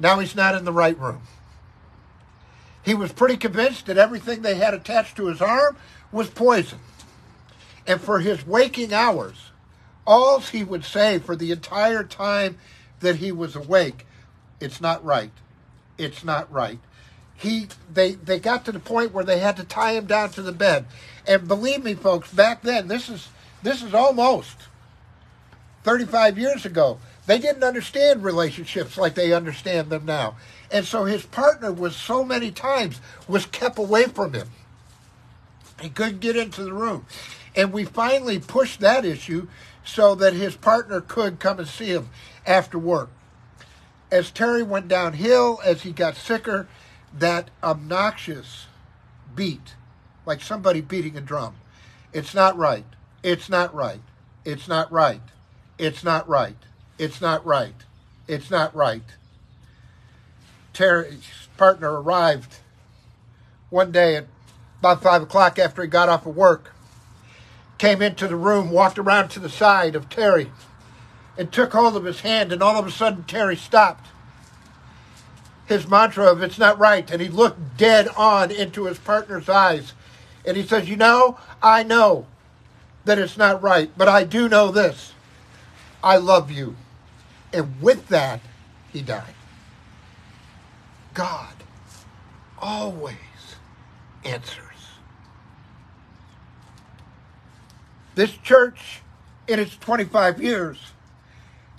Now 0.00 0.18
he's 0.18 0.34
not 0.34 0.54
in 0.56 0.64
the 0.64 0.72
right 0.72 0.98
room. 0.98 1.22
He 2.82 2.94
was 2.94 3.12
pretty 3.12 3.36
convinced 3.36 3.86
that 3.86 3.98
everything 3.98 4.42
they 4.42 4.56
had 4.56 4.74
attached 4.74 5.16
to 5.16 5.26
his 5.26 5.42
arm 5.42 5.76
was 6.10 6.30
poison. 6.30 6.80
And 7.86 8.00
for 8.00 8.20
his 8.20 8.46
waking 8.46 8.92
hours, 8.94 9.50
all 10.06 10.40
he 10.40 10.64
would 10.64 10.84
say 10.84 11.18
for 11.18 11.36
the 11.36 11.52
entire 11.52 12.04
time 12.04 12.56
that 13.00 13.16
he 13.16 13.32
was 13.32 13.54
awake, 13.56 14.06
it's 14.60 14.80
not 14.80 15.04
right. 15.04 15.32
It's 15.98 16.24
not 16.24 16.50
right. 16.52 16.78
he 17.36 17.68
they 17.92 18.12
they 18.12 18.38
got 18.38 18.64
to 18.66 18.72
the 18.72 18.80
point 18.80 19.12
where 19.12 19.24
they 19.24 19.38
had 19.38 19.56
to 19.56 19.64
tie 19.64 19.92
him 19.92 20.06
down 20.06 20.30
to 20.30 20.42
the 20.42 20.52
bed. 20.52 20.86
And 21.26 21.48
believe 21.48 21.84
me, 21.84 21.94
folks, 21.94 22.32
back 22.32 22.62
then 22.62 22.88
this 22.88 23.08
is 23.08 23.28
this 23.62 23.82
is 23.82 23.94
almost 23.94 24.56
35 25.84 26.38
years 26.38 26.66
ago. 26.66 26.98
They 27.30 27.38
didn't 27.38 27.62
understand 27.62 28.24
relationships 28.24 28.98
like 28.98 29.14
they 29.14 29.32
understand 29.32 29.88
them 29.88 30.04
now. 30.04 30.34
And 30.68 30.84
so 30.84 31.04
his 31.04 31.24
partner 31.24 31.70
was 31.70 31.94
so 31.94 32.24
many 32.24 32.50
times 32.50 33.00
was 33.28 33.46
kept 33.46 33.78
away 33.78 34.06
from 34.06 34.32
him. 34.32 34.48
He 35.80 35.90
couldn't 35.90 36.18
get 36.18 36.34
into 36.34 36.64
the 36.64 36.72
room. 36.72 37.06
And 37.54 37.72
we 37.72 37.84
finally 37.84 38.40
pushed 38.40 38.80
that 38.80 39.04
issue 39.04 39.46
so 39.84 40.16
that 40.16 40.32
his 40.32 40.56
partner 40.56 41.00
could 41.00 41.38
come 41.38 41.60
and 41.60 41.68
see 41.68 41.92
him 41.92 42.08
after 42.44 42.80
work. 42.80 43.10
As 44.10 44.32
Terry 44.32 44.64
went 44.64 44.88
downhill, 44.88 45.60
as 45.64 45.82
he 45.82 45.92
got 45.92 46.16
sicker, 46.16 46.66
that 47.16 47.48
obnoxious 47.62 48.66
beat, 49.36 49.76
like 50.26 50.42
somebody 50.42 50.80
beating 50.80 51.16
a 51.16 51.20
drum. 51.20 51.54
It's 52.12 52.34
not 52.34 52.58
right. 52.58 52.86
It's 53.22 53.48
not 53.48 53.72
right. 53.72 54.02
It's 54.44 54.66
not 54.66 54.90
right. 54.90 55.22
It's 55.78 56.02
not 56.02 56.28
right. 56.28 56.56
It's 57.00 57.22
not 57.22 57.46
right. 57.46 57.74
It's 58.28 58.50
not 58.50 58.74
right. 58.76 59.02
Terry's 60.74 61.48
partner 61.56 61.98
arrived 61.98 62.56
one 63.70 63.90
day 63.90 64.16
at 64.16 64.26
about 64.80 65.02
five 65.02 65.22
o'clock 65.22 65.58
after 65.58 65.80
he 65.80 65.88
got 65.88 66.10
off 66.10 66.26
of 66.26 66.36
work, 66.36 66.74
came 67.78 68.02
into 68.02 68.28
the 68.28 68.36
room, 68.36 68.70
walked 68.70 68.98
around 68.98 69.30
to 69.30 69.40
the 69.40 69.48
side 69.48 69.96
of 69.96 70.10
Terry, 70.10 70.52
and 71.38 71.50
took 71.50 71.72
hold 71.72 71.96
of 71.96 72.04
his 72.04 72.20
hand, 72.20 72.52
and 72.52 72.62
all 72.62 72.76
of 72.76 72.86
a 72.86 72.90
sudden 72.90 73.24
Terry 73.24 73.56
stopped 73.56 74.08
his 75.64 75.88
mantra 75.88 76.26
of 76.30 76.42
it's 76.42 76.58
not 76.58 76.78
right. 76.78 77.10
And 77.10 77.22
he 77.22 77.28
looked 77.28 77.78
dead 77.78 78.08
on 78.08 78.50
into 78.50 78.84
his 78.84 78.98
partner's 78.98 79.48
eyes. 79.48 79.94
And 80.44 80.54
he 80.54 80.64
says, 80.64 80.90
You 80.90 80.96
know, 80.96 81.38
I 81.62 81.82
know 81.82 82.26
that 83.06 83.18
it's 83.18 83.38
not 83.38 83.62
right, 83.62 83.90
but 83.96 84.08
I 84.08 84.24
do 84.24 84.50
know 84.50 84.70
this. 84.70 85.14
I 86.02 86.18
love 86.18 86.50
you. 86.50 86.76
And 87.52 87.80
with 87.80 88.08
that, 88.08 88.40
he 88.92 89.02
died. 89.02 89.34
God 91.14 91.54
always 92.58 93.16
answers. 94.24 94.64
This 98.14 98.32
church, 98.32 99.00
in 99.48 99.58
its 99.58 99.76
25 99.76 100.42
years, 100.42 100.92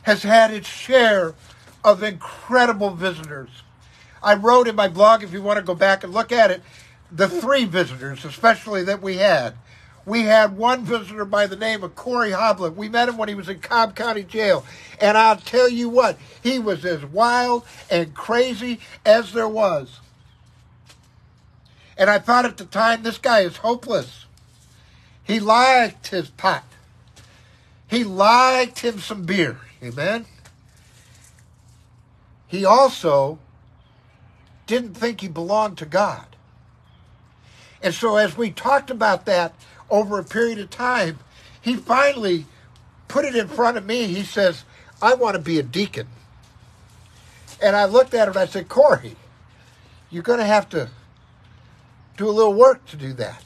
has 0.03 0.23
had 0.23 0.51
its 0.51 0.67
share 0.67 1.35
of 1.83 2.03
incredible 2.03 2.91
visitors 2.91 3.49
I 4.23 4.35
wrote 4.35 4.67
in 4.67 4.75
my 4.75 4.87
blog, 4.87 5.23
if 5.23 5.33
you 5.33 5.41
want 5.41 5.57
to 5.57 5.63
go 5.65 5.75
back 5.75 6.03
and 6.03 6.13
look 6.13 6.31
at 6.31 6.51
it, 6.51 6.61
the 7.11 7.27
three 7.27 7.65
visitors, 7.65 8.23
especially 8.23 8.83
that 8.83 9.01
we 9.01 9.17
had. 9.17 9.55
We 10.05 10.23
had 10.23 10.57
one 10.57 10.83
visitor 10.83 11.25
by 11.25 11.47
the 11.47 11.55
name 11.55 11.83
of 11.83 11.95
Corey 11.95 12.31
Hoblet. 12.31 12.75
We 12.75 12.89
met 12.89 13.07
him 13.07 13.17
when 13.17 13.29
he 13.29 13.35
was 13.35 13.49
in 13.49 13.59
Cobb 13.59 13.95
County 13.95 14.23
Jail. 14.23 14.65
And 14.99 15.17
I'll 15.17 15.37
tell 15.37 15.69
you 15.69 15.89
what, 15.89 16.17
he 16.41 16.57
was 16.57 16.83
as 16.85 17.05
wild 17.05 17.65
and 17.89 18.13
crazy 18.15 18.79
as 19.05 19.33
there 19.33 19.47
was. 19.47 19.99
And 21.97 22.09
I 22.09 22.17
thought 22.17 22.45
at 22.45 22.57
the 22.57 22.65
time, 22.65 23.03
this 23.03 23.19
guy 23.19 23.41
is 23.41 23.57
hopeless. 23.57 24.25
He 25.23 25.39
liked 25.39 26.07
his 26.07 26.29
pot. 26.29 26.63
He 27.87 28.03
liked 28.03 28.79
him 28.79 28.99
some 28.99 29.23
beer. 29.23 29.59
Amen. 29.83 30.25
He 32.47 32.65
also 32.65 33.37
didn't 34.65 34.95
think 34.95 35.21
he 35.21 35.27
belonged 35.27 35.77
to 35.77 35.85
God. 35.85 36.25
And 37.83 37.93
so, 37.93 38.15
as 38.17 38.37
we 38.37 38.51
talked 38.51 38.89
about 38.89 39.25
that 39.25 39.53
over 39.91 40.17
a 40.17 40.23
period 40.23 40.57
of 40.57 40.71
time, 40.71 41.19
he 41.61 41.75
finally 41.75 42.45
put 43.07 43.25
it 43.25 43.35
in 43.35 43.47
front 43.47 43.77
of 43.77 43.85
me. 43.85 44.07
He 44.07 44.23
says, 44.23 44.63
I 45.01 45.13
want 45.13 45.35
to 45.35 45.41
be 45.41 45.59
a 45.59 45.63
deacon. 45.63 46.07
And 47.61 47.75
I 47.75 47.85
looked 47.85 48.13
at 48.13 48.27
him 48.27 48.33
and 48.33 48.39
I 48.39 48.45
said, 48.47 48.69
Corey, 48.69 49.15
you're 50.09 50.23
going 50.23 50.39
to 50.39 50.45
have 50.45 50.67
to 50.69 50.89
do 52.17 52.27
a 52.27 52.31
little 52.31 52.53
work 52.53 52.85
to 52.87 52.97
do 52.97 53.13
that. 53.13 53.43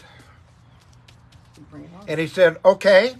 And 2.07 2.19
he 2.19 2.27
said, 2.27 2.57
okay. 2.63 3.15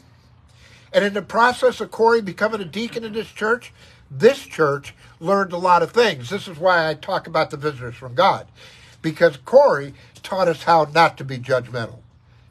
And 0.93 1.03
in 1.03 1.13
the 1.13 1.21
process 1.21 1.81
of 1.81 1.91
Corey 1.91 2.21
becoming 2.21 2.61
a 2.61 2.65
deacon 2.65 3.03
in 3.03 3.13
this 3.13 3.27
church, 3.27 3.73
this 4.09 4.39
church 4.39 4.93
learned 5.19 5.51
a 5.51 5.57
lot 5.57 5.83
of 5.83 5.91
things. 5.91 6.29
This 6.29 6.47
is 6.47 6.57
why 6.57 6.87
I 6.87 6.93
talk 6.93 7.27
about 7.27 7.49
the 7.49 7.57
visitors 7.57 7.95
from 7.95 8.13
God, 8.13 8.47
because 9.01 9.37
Corey 9.37 9.93
taught 10.23 10.47
us 10.47 10.63
how 10.63 10.87
not 10.93 11.17
to 11.17 11.25
be 11.25 11.37
judgmental. 11.37 11.99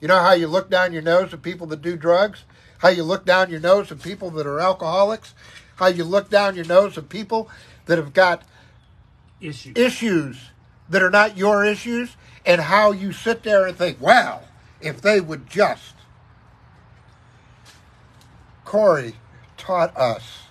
You 0.05 0.09
know 0.09 0.21
how 0.21 0.35
you 0.35 0.49
look 0.49 0.69
down 0.69 0.93
your 0.93 1.01
nose 1.01 1.33
at 1.33 1.41
people 1.41 1.67
that 1.69 1.81
do 1.81 1.97
drugs? 1.97 2.45
How 2.81 2.91
you 2.91 3.03
look 3.03 3.25
down 3.25 3.49
your 3.49 3.59
nose 3.59 3.91
at 3.91 4.03
people 4.03 4.29
that 4.33 4.47
are 4.47 4.61
alcoholics? 4.61 5.33
How 5.77 5.87
you 5.87 6.05
look 6.05 6.29
down 6.29 6.57
your 6.57 6.67
nose 6.67 6.99
at 6.99 7.09
people 7.09 7.49
that 7.87 7.97
have 7.97 8.13
got 8.13 8.43
issues, 9.41 9.73
issues 9.77 10.51
that 10.91 11.03
are 11.03 11.09
not 11.09 11.39
your 11.39 11.65
issues? 11.65 12.19
And 12.45 12.61
how 12.61 12.93
you 12.93 13.13
sit 13.13 13.45
there 13.45 13.67
and 13.67 13.79
think, 13.79 13.99
wow, 13.99 14.43
if 14.79 15.01
they 15.01 15.23
would 15.23 15.49
just. 15.49 15.95
Corey 18.67 19.15
taught 19.57 19.97
us 19.97 20.49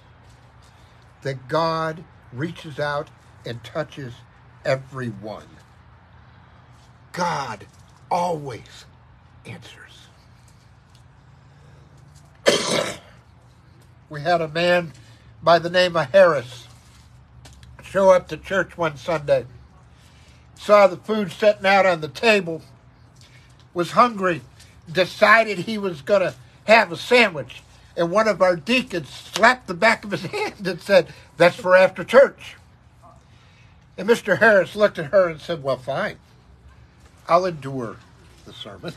that 1.21 1.47
God 1.47 2.03
reaches 2.31 2.79
out 2.79 3.09
and 3.45 3.63
touches 3.63 4.15
everyone. 4.65 5.45
God 7.11 7.67
always 8.09 8.85
answers. 9.45 10.07
we 14.09 14.21
had 14.21 14.41
a 14.41 14.47
man 14.47 14.93
by 15.41 15.59
the 15.59 15.69
name 15.69 15.95
of 15.95 16.11
Harris 16.11 16.67
show 17.83 18.11
up 18.11 18.27
to 18.27 18.37
church 18.37 18.77
one 18.77 18.97
Sunday, 18.97 19.45
saw 20.55 20.87
the 20.87 20.97
food 20.97 21.31
sitting 21.31 21.65
out 21.65 21.85
on 21.85 22.01
the 22.01 22.07
table, 22.07 22.61
was 23.73 23.91
hungry, 23.91 24.41
decided 24.91 25.59
he 25.59 25.77
was 25.77 26.01
going 26.01 26.21
to 26.21 26.33
have 26.65 26.91
a 26.91 26.97
sandwich 26.97 27.61
and 27.95 28.11
one 28.11 28.27
of 28.27 28.41
our 28.41 28.55
deacons 28.55 29.09
slapped 29.09 29.67
the 29.67 29.73
back 29.73 30.03
of 30.03 30.11
his 30.11 30.25
hand 30.25 30.65
and 30.67 30.81
said, 30.81 31.13
That's 31.37 31.55
for 31.55 31.75
after 31.75 32.03
church. 32.03 32.55
And 33.97 34.09
Mr. 34.09 34.39
Harris 34.39 34.75
looked 34.75 34.97
at 34.97 35.11
her 35.11 35.29
and 35.29 35.39
said, 35.39 35.63
Well, 35.63 35.77
fine. 35.77 36.17
I'll 37.27 37.45
endure 37.45 37.97
the 38.45 38.53
sermon. 38.53 38.93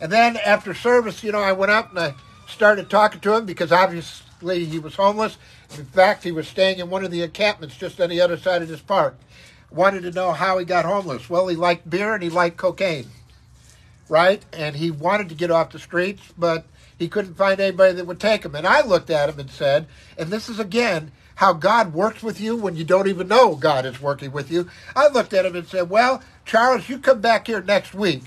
And 0.00 0.10
then 0.10 0.36
after 0.36 0.74
service, 0.74 1.22
you 1.22 1.32
know, 1.32 1.40
I 1.40 1.52
went 1.52 1.72
up 1.72 1.90
and 1.90 1.98
I 1.98 2.14
started 2.46 2.90
talking 2.90 3.20
to 3.20 3.34
him 3.34 3.46
because 3.46 3.72
obviously 3.72 4.64
he 4.64 4.78
was 4.78 4.96
homeless. 4.96 5.38
In 5.78 5.86
fact, 5.86 6.24
he 6.24 6.32
was 6.32 6.48
staying 6.48 6.78
in 6.78 6.90
one 6.90 7.04
of 7.04 7.10
the 7.10 7.22
encampments 7.22 7.76
just 7.76 8.00
on 8.00 8.10
the 8.10 8.20
other 8.20 8.36
side 8.36 8.62
of 8.62 8.68
this 8.68 8.80
park. 8.80 9.16
Wanted 9.70 10.02
to 10.02 10.12
know 10.12 10.32
how 10.32 10.58
he 10.58 10.64
got 10.64 10.84
homeless. 10.84 11.28
Well, 11.30 11.48
he 11.48 11.56
liked 11.56 11.88
beer 11.88 12.14
and 12.14 12.22
he 12.22 12.30
liked 12.30 12.56
cocaine, 12.56 13.08
right? 14.08 14.44
And 14.52 14.76
he 14.76 14.90
wanted 14.90 15.28
to 15.30 15.34
get 15.34 15.50
off 15.50 15.70
the 15.70 15.78
streets, 15.78 16.22
but 16.38 16.64
he 16.98 17.08
couldn't 17.08 17.34
find 17.34 17.58
anybody 17.58 17.94
that 17.94 18.06
would 18.06 18.20
take 18.20 18.44
him. 18.44 18.54
And 18.54 18.66
I 18.66 18.82
looked 18.82 19.10
at 19.10 19.28
him 19.28 19.40
and 19.40 19.50
said, 19.50 19.86
and 20.16 20.30
this 20.30 20.48
is 20.48 20.60
again 20.60 21.10
how 21.36 21.52
God 21.52 21.92
works 21.92 22.22
with 22.22 22.40
you 22.40 22.56
when 22.56 22.76
you 22.76 22.84
don't 22.84 23.08
even 23.08 23.26
know 23.26 23.56
God 23.56 23.84
is 23.86 24.00
working 24.00 24.30
with 24.30 24.50
you. 24.50 24.68
I 24.94 25.08
looked 25.08 25.32
at 25.32 25.44
him 25.44 25.56
and 25.56 25.66
said, 25.66 25.90
Well, 25.90 26.22
Charles, 26.44 26.88
you 26.88 26.98
come 26.98 27.20
back 27.20 27.48
here 27.48 27.60
next 27.60 27.94
week 27.94 28.22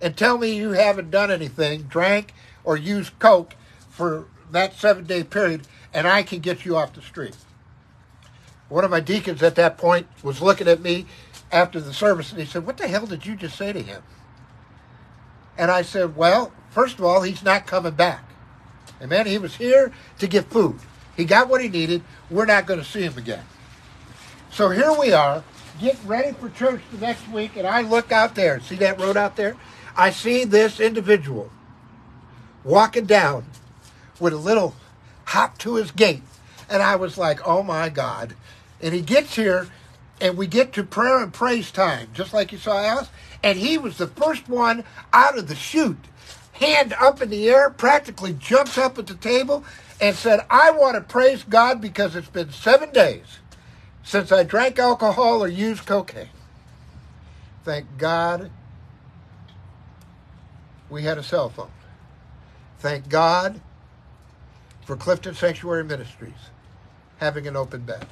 and 0.00 0.16
tell 0.16 0.38
me 0.38 0.54
you 0.54 0.70
haven't 0.70 1.10
done 1.10 1.30
anything, 1.30 1.82
drank, 1.82 2.32
or 2.64 2.76
used 2.76 3.18
Coke 3.18 3.54
for 3.88 4.26
that 4.50 4.74
seven 4.74 5.04
day 5.04 5.24
period, 5.24 5.66
and 5.92 6.06
I 6.06 6.22
can 6.22 6.40
get 6.40 6.64
you 6.64 6.76
off 6.76 6.94
the 6.94 7.02
street. 7.02 7.36
One 8.68 8.84
of 8.84 8.90
my 8.90 9.00
deacons 9.00 9.42
at 9.42 9.56
that 9.56 9.78
point 9.78 10.06
was 10.22 10.40
looking 10.40 10.68
at 10.68 10.80
me 10.80 11.06
after 11.50 11.80
the 11.80 11.92
service 11.92 12.30
and 12.30 12.40
he 12.40 12.46
said, 12.46 12.66
What 12.66 12.76
the 12.76 12.86
hell 12.88 13.06
did 13.06 13.26
you 13.26 13.34
just 13.34 13.58
say 13.58 13.72
to 13.72 13.82
him? 13.82 14.02
And 15.58 15.70
I 15.70 15.82
said, 15.82 16.16
Well, 16.16 16.52
First 16.70 16.98
of 16.98 17.04
all, 17.04 17.22
he's 17.22 17.42
not 17.42 17.66
coming 17.66 17.94
back. 17.94 18.24
Amen. 19.02 19.26
He 19.26 19.38
was 19.38 19.56
here 19.56 19.92
to 20.18 20.26
get 20.26 20.46
food. 20.46 20.78
He 21.16 21.24
got 21.24 21.48
what 21.48 21.60
he 21.60 21.68
needed. 21.68 22.02
We're 22.30 22.46
not 22.46 22.66
going 22.66 22.78
to 22.78 22.86
see 22.86 23.02
him 23.02 23.18
again. 23.18 23.44
So 24.52 24.70
here 24.70 24.92
we 24.98 25.12
are, 25.12 25.42
getting 25.80 26.06
ready 26.06 26.32
for 26.32 26.48
church 26.50 26.80
the 26.92 26.98
next 26.98 27.28
week, 27.28 27.56
and 27.56 27.66
I 27.66 27.82
look 27.82 28.12
out 28.12 28.34
there. 28.34 28.60
See 28.60 28.76
that 28.76 29.00
road 29.00 29.16
out 29.16 29.36
there? 29.36 29.56
I 29.96 30.10
see 30.10 30.44
this 30.44 30.80
individual 30.80 31.50
walking 32.64 33.06
down 33.06 33.44
with 34.18 34.32
a 34.32 34.38
little 34.38 34.74
hop 35.26 35.58
to 35.58 35.76
his 35.76 35.90
gait. 35.90 36.22
And 36.68 36.82
I 36.82 36.96
was 36.96 37.18
like, 37.18 37.46
oh 37.46 37.62
my 37.62 37.88
God. 37.88 38.34
And 38.80 38.94
he 38.94 39.00
gets 39.00 39.36
here, 39.36 39.68
and 40.20 40.36
we 40.36 40.46
get 40.46 40.72
to 40.74 40.84
prayer 40.84 41.22
and 41.22 41.32
praise 41.32 41.70
time, 41.70 42.08
just 42.14 42.32
like 42.32 42.52
you 42.52 42.58
saw 42.58 42.76
us. 42.76 43.08
And 43.42 43.58
he 43.58 43.78
was 43.78 43.98
the 43.98 44.06
first 44.06 44.48
one 44.48 44.84
out 45.12 45.38
of 45.38 45.48
the 45.48 45.54
chute 45.54 45.96
hand 46.52 46.94
up 47.00 47.22
in 47.22 47.30
the 47.30 47.48
air, 47.48 47.70
practically 47.70 48.34
jumps 48.34 48.76
up 48.76 48.98
at 48.98 49.06
the 49.06 49.14
table 49.14 49.64
and 50.00 50.14
said, 50.14 50.44
I 50.50 50.70
want 50.70 50.94
to 50.94 51.00
praise 51.00 51.42
God 51.42 51.80
because 51.80 52.14
it's 52.14 52.28
been 52.28 52.52
seven 52.52 52.92
days 52.92 53.38
since 54.02 54.30
I 54.30 54.42
drank 54.44 54.78
alcohol 54.78 55.42
or 55.42 55.48
used 55.48 55.86
cocaine. 55.86 56.28
Thank 57.64 57.86
God 57.96 58.50
we 60.90 61.04
had 61.04 61.16
a 61.16 61.22
cell 61.22 61.48
phone. 61.48 61.70
Thank 62.78 63.08
God 63.08 63.60
for 64.84 64.96
Clifton 64.96 65.34
Sanctuary 65.34 65.84
Ministries 65.84 66.50
having 67.18 67.46
an 67.46 67.56
open 67.56 67.82
bed. 67.82 68.06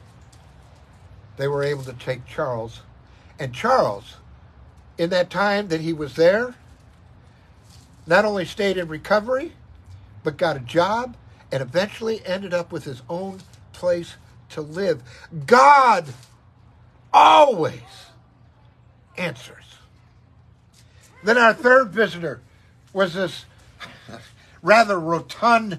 They 1.36 1.48
were 1.48 1.62
able 1.62 1.82
to 1.84 1.92
take 1.94 2.26
Charles. 2.26 2.82
And 3.38 3.54
Charles, 3.54 4.16
in 4.96 5.10
that 5.10 5.30
time 5.30 5.68
that 5.68 5.80
he 5.80 5.92
was 5.92 6.14
there, 6.16 6.54
not 8.06 8.24
only 8.24 8.44
stayed 8.44 8.76
in 8.76 8.88
recovery, 8.88 9.52
but 10.22 10.36
got 10.36 10.56
a 10.56 10.60
job 10.60 11.16
and 11.50 11.62
eventually 11.62 12.24
ended 12.26 12.52
up 12.52 12.70
with 12.70 12.84
his 12.84 13.02
own 13.08 13.40
place 13.72 14.16
to 14.50 14.60
live. 14.60 15.02
God 15.46 16.06
always 17.12 17.80
answers. 19.16 19.64
Then 21.22 21.38
our 21.38 21.54
third 21.54 21.90
visitor 21.90 22.40
was 22.92 23.14
this 23.14 23.44
rather 24.62 24.98
rotund 24.98 25.78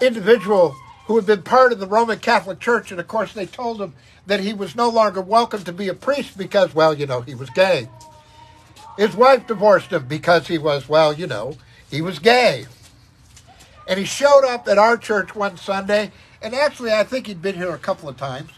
individual 0.00 0.74
who 1.06 1.16
had 1.16 1.26
been 1.26 1.42
part 1.42 1.72
of 1.72 1.78
the 1.78 1.86
Roman 1.86 2.18
Catholic 2.18 2.60
Church, 2.60 2.90
and 2.90 2.98
of 2.98 3.08
course 3.08 3.32
they 3.32 3.46
told 3.46 3.80
him 3.80 3.94
that 4.26 4.40
he 4.40 4.54
was 4.54 4.74
no 4.74 4.88
longer 4.88 5.20
welcome 5.20 5.62
to 5.64 5.72
be 5.72 5.88
a 5.88 5.94
priest 5.94 6.38
because, 6.38 6.74
well, 6.74 6.94
you 6.94 7.06
know, 7.06 7.20
he 7.20 7.34
was 7.34 7.50
gay. 7.50 7.88
His 8.96 9.14
wife 9.14 9.46
divorced 9.46 9.92
him 9.92 10.06
because 10.06 10.48
he 10.48 10.56
was, 10.56 10.88
well, 10.88 11.12
you 11.12 11.26
know, 11.26 11.56
he 11.90 12.00
was 12.00 12.18
gay. 12.18 12.66
And 13.86 13.98
he 13.98 14.06
showed 14.06 14.44
up 14.46 14.66
at 14.66 14.78
our 14.78 14.96
church 14.96 15.34
one 15.34 15.58
Sunday, 15.58 16.10
and 16.40 16.54
actually, 16.54 16.92
I 16.92 17.04
think 17.04 17.26
he'd 17.26 17.42
been 17.42 17.56
here 17.56 17.74
a 17.74 17.78
couple 17.78 18.08
of 18.08 18.16
times. 18.16 18.50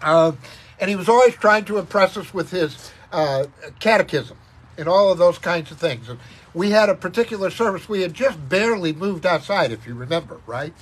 Uh, 0.00 0.32
and 0.78 0.88
he 0.88 0.96
was 0.96 1.08
always 1.08 1.34
trying 1.34 1.64
to 1.64 1.78
impress 1.78 2.16
us 2.16 2.32
with 2.32 2.50
his 2.50 2.92
uh, 3.10 3.46
catechism 3.80 4.36
and 4.76 4.88
all 4.88 5.12
of 5.12 5.18
those 5.18 5.38
kinds 5.38 5.70
of 5.70 5.78
things. 5.78 6.08
And 6.08 6.18
we 6.54 6.70
had 6.70 6.88
a 6.88 6.94
particular 6.94 7.50
service. 7.50 7.88
We 7.88 8.02
had 8.02 8.14
just 8.14 8.48
barely 8.48 8.92
moved 8.92 9.26
outside, 9.26 9.72
if 9.72 9.86
you 9.86 9.94
remember, 9.94 10.40
right? 10.46 10.72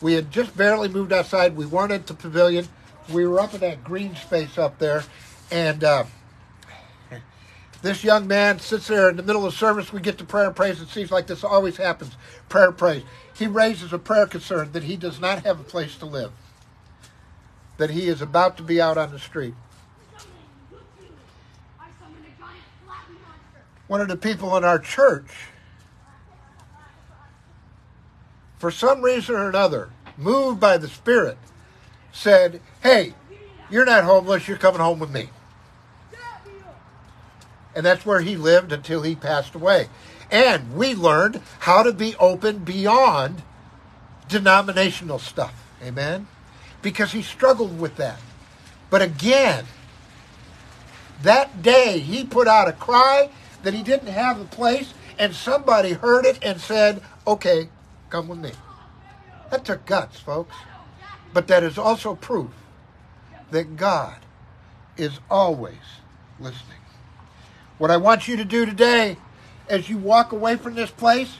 We 0.00 0.14
had 0.14 0.30
just 0.30 0.56
barely 0.56 0.88
moved 0.88 1.12
outside. 1.12 1.56
We 1.56 1.66
weren't 1.66 1.92
at 1.92 2.06
the 2.06 2.14
pavilion. 2.14 2.68
We 3.12 3.26
were 3.26 3.40
up 3.40 3.54
in 3.54 3.60
that 3.60 3.82
green 3.84 4.14
space 4.16 4.58
up 4.58 4.78
there, 4.78 5.02
and 5.50 5.82
uh, 5.82 6.04
this 7.80 8.04
young 8.04 8.26
man 8.26 8.58
sits 8.58 8.88
there 8.88 9.08
in 9.08 9.16
the 9.16 9.22
middle 9.22 9.46
of 9.46 9.54
service. 9.54 9.92
We 9.92 10.00
get 10.00 10.18
to 10.18 10.24
prayer 10.24 10.46
and 10.46 10.56
praise. 10.56 10.80
It 10.80 10.88
seems 10.88 11.10
like 11.10 11.26
this 11.26 11.42
always 11.42 11.76
happens. 11.76 12.16
Prayer 12.48 12.68
and 12.68 12.76
praise. 12.76 13.02
He 13.34 13.46
raises 13.46 13.92
a 13.92 13.98
prayer 13.98 14.26
concern 14.26 14.72
that 14.72 14.82
he 14.82 14.96
does 14.96 15.20
not 15.20 15.44
have 15.44 15.60
a 15.60 15.64
place 15.64 15.96
to 15.98 16.06
live, 16.06 16.32
that 17.76 17.90
he 17.90 18.08
is 18.08 18.20
about 18.20 18.56
to 18.56 18.62
be 18.62 18.80
out 18.80 18.98
on 18.98 19.10
the 19.10 19.18
street. 19.18 19.54
One 23.88 24.02
of 24.02 24.08
the 24.08 24.16
people 24.16 24.56
in 24.56 24.64
our 24.64 24.78
church, 24.78 25.30
for 28.58 28.70
some 28.70 29.02
reason 29.02 29.34
or 29.34 29.48
another, 29.48 29.88
moved 30.16 30.60
by 30.60 30.76
the 30.76 30.88
Spirit, 30.88 31.38
said, 32.12 32.60
Hey, 32.82 33.14
you're 33.70 33.86
not 33.86 34.04
homeless, 34.04 34.46
you're 34.46 34.58
coming 34.58 34.80
home 34.80 34.98
with 34.98 35.10
me. 35.10 35.30
And 37.74 37.86
that's 37.86 38.04
where 38.04 38.20
he 38.20 38.36
lived 38.36 38.72
until 38.72 39.02
he 39.02 39.14
passed 39.14 39.54
away. 39.54 39.88
And 40.30 40.74
we 40.74 40.94
learned 40.94 41.40
how 41.60 41.82
to 41.82 41.92
be 41.92 42.14
open 42.16 42.58
beyond 42.58 43.42
denominational 44.28 45.18
stuff. 45.18 45.54
Amen? 45.82 46.26
Because 46.82 47.12
he 47.12 47.22
struggled 47.22 47.78
with 47.78 47.96
that. 47.96 48.20
But 48.90 49.00
again, 49.00 49.64
that 51.22 51.62
day 51.62 52.00
he 52.00 52.24
put 52.24 52.48
out 52.48 52.68
a 52.68 52.72
cry 52.72 53.30
that 53.62 53.74
he 53.74 53.82
didn't 53.82 54.08
have 54.08 54.40
a 54.40 54.44
place, 54.44 54.94
and 55.18 55.34
somebody 55.34 55.92
heard 55.92 56.24
it 56.24 56.38
and 56.42 56.60
said, 56.60 57.02
Okay, 57.26 57.68
come 58.10 58.28
with 58.28 58.38
me. 58.38 58.52
That 59.50 59.64
took 59.64 59.84
guts, 59.86 60.18
folks. 60.20 60.54
But 61.32 61.46
that 61.48 61.62
is 61.62 61.78
also 61.78 62.14
proof 62.14 62.50
that 63.50 63.76
God 63.76 64.16
is 64.96 65.20
always 65.30 65.76
listening. 66.40 66.78
What 67.78 67.90
I 67.90 67.96
want 67.96 68.28
you 68.28 68.36
to 68.36 68.44
do 68.44 68.66
today, 68.66 69.16
as 69.68 69.88
you 69.88 69.98
walk 69.98 70.32
away 70.32 70.56
from 70.56 70.74
this 70.74 70.90
place, 70.90 71.36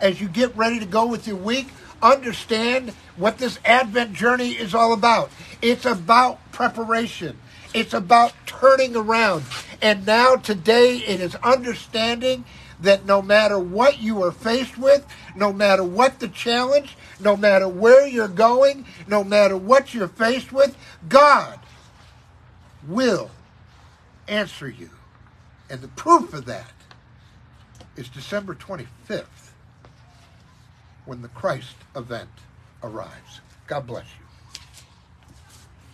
as 0.00 0.20
you 0.20 0.28
get 0.28 0.56
ready 0.56 0.78
to 0.78 0.86
go 0.86 1.06
with 1.06 1.26
your 1.26 1.36
week, 1.36 1.68
understand 2.02 2.90
what 3.16 3.38
this 3.38 3.58
Advent 3.64 4.12
journey 4.12 4.50
is 4.50 4.74
all 4.74 4.92
about. 4.92 5.30
It's 5.62 5.84
about 5.86 6.38
preparation. 6.52 7.38
It's 7.74 7.94
about 7.94 8.32
turning 8.46 8.96
around. 8.96 9.44
And 9.80 10.06
now, 10.06 10.36
today, 10.36 10.96
it 10.98 11.20
is 11.20 11.36
understanding 11.36 12.44
that 12.80 13.04
no 13.04 13.22
matter 13.22 13.58
what 13.58 14.00
you 14.00 14.22
are 14.22 14.32
faced 14.32 14.78
with, 14.78 15.06
no 15.36 15.52
matter 15.52 15.84
what 15.84 16.20
the 16.20 16.28
challenge, 16.28 16.96
no 17.20 17.36
matter 17.36 17.68
where 17.68 18.06
you're 18.06 18.28
going, 18.28 18.86
no 19.06 19.24
matter 19.24 19.56
what 19.56 19.94
you're 19.94 20.08
faced 20.08 20.52
with, 20.52 20.76
God 21.08 21.58
will 22.86 23.30
answer 24.26 24.68
you. 24.68 24.90
And 25.70 25.80
the 25.80 25.88
proof 25.88 26.32
of 26.34 26.44
that 26.46 26.72
is 27.96 28.08
December 28.08 28.54
25th 28.54 29.50
when 31.04 31.22
the 31.22 31.28
Christ 31.28 31.74
event 31.96 32.30
arrives. 32.82 33.40
God 33.66 33.86
bless 33.86 34.06
you. 34.18 34.27